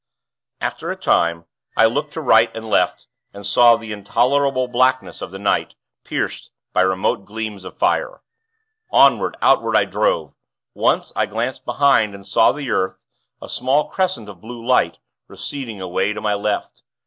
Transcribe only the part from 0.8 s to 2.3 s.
a time, I looked to